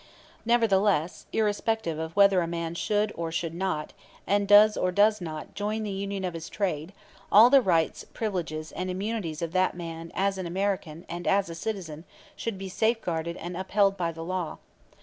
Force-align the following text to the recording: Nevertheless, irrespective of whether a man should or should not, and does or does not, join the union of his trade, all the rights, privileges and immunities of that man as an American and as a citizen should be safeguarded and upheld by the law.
Nevertheless, 0.47 1.27
irrespective 1.31 1.99
of 1.99 2.15
whether 2.15 2.41
a 2.41 2.47
man 2.47 2.73
should 2.73 3.11
or 3.13 3.31
should 3.31 3.53
not, 3.53 3.93
and 4.25 4.47
does 4.47 4.75
or 4.75 4.91
does 4.91 5.21
not, 5.21 5.53
join 5.53 5.83
the 5.83 5.91
union 5.91 6.25
of 6.25 6.33
his 6.33 6.49
trade, 6.49 6.91
all 7.31 7.51
the 7.51 7.61
rights, 7.61 8.03
privileges 8.11 8.71
and 8.71 8.89
immunities 8.89 9.43
of 9.43 9.51
that 9.51 9.77
man 9.77 10.11
as 10.15 10.39
an 10.39 10.47
American 10.47 11.05
and 11.07 11.27
as 11.27 11.51
a 11.51 11.53
citizen 11.55 12.03
should 12.35 12.57
be 12.57 12.67
safeguarded 12.67 13.37
and 13.37 13.55
upheld 13.55 13.95
by 13.95 14.11
the 14.11 14.23
law. 14.23 14.57